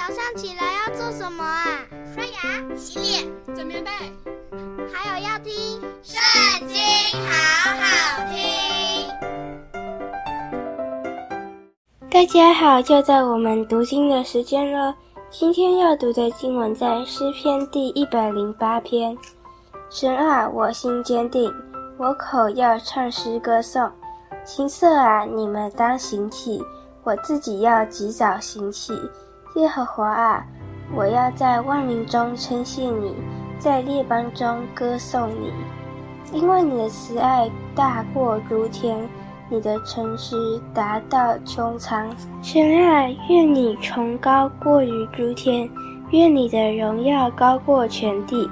[0.00, 1.66] 早上起来要做什么啊？
[2.14, 3.90] 刷牙、洗脸、整棉被，
[4.90, 5.52] 还有要听
[6.02, 6.18] 《圣
[6.66, 6.78] 经》，
[7.28, 7.28] 好
[7.76, 9.06] 好听。
[12.10, 14.94] 大家好，就在我们读经的时间了。
[15.28, 19.14] 今天要读的经文在诗篇第一百零八篇。
[19.90, 21.52] 神啊，我心坚定，
[21.98, 23.86] 我口要唱诗歌颂。
[24.46, 26.64] 青色啊，你们当醒起，
[27.04, 28.94] 我自己要及早醒起。
[29.56, 30.46] 耶和华啊，
[30.94, 33.12] 我要在万民中称谢你，
[33.58, 35.52] 在列邦中歌颂你，
[36.32, 38.96] 因为你的慈爱大过诸天，
[39.48, 40.36] 你的诚实
[40.72, 42.08] 达到穹苍。
[42.40, 45.68] 神啊，愿你崇高过于诸天，
[46.10, 48.48] 愿你的荣耀高过全地。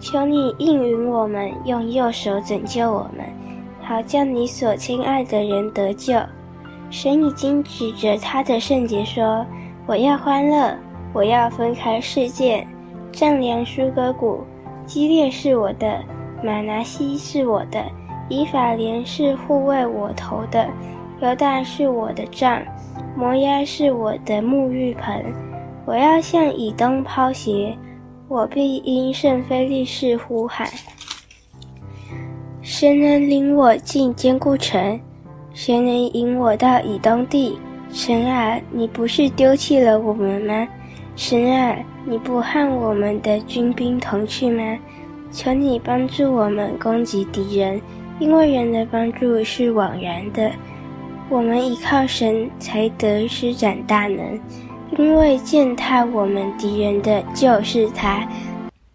[0.00, 3.26] 求你应允我们，用右手拯救我们，
[3.82, 6.14] 好叫你所亲爱的人得救。
[6.90, 9.44] 神已经指着他的圣洁说。
[9.88, 10.76] 我要欢乐，
[11.14, 12.62] 我要分开世界，
[13.10, 14.44] 丈量疏割谷。
[14.84, 16.04] 基列是我的，
[16.44, 17.82] 玛拿西是我的，
[18.28, 20.68] 以法莲是护卫我头的，
[21.22, 22.62] 犹大是我的杖，
[23.16, 25.24] 摩押是我的沐浴盆。
[25.86, 27.74] 我要向以东抛鞋，
[28.28, 30.68] 我必因圣非利士呼喊。
[32.60, 35.00] 谁能领我进坚固城？
[35.54, 37.58] 谁能引我到以东地？
[37.90, 40.68] 神啊，你不是丢弃了我们吗？
[41.16, 44.78] 神啊，你不和我们的军兵同去吗？
[45.30, 47.80] 求你帮助我们攻击敌人，
[48.18, 50.50] 因为人的帮助是枉然的。
[51.28, 54.40] 我们依靠神才得施展大能，
[54.96, 58.26] 因为践踏我们敌人的就是他。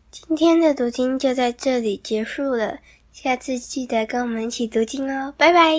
[0.10, 2.80] 今天的读经就在这里结束了，
[3.12, 5.74] 下次记得跟我们一起读经哦，拜拜。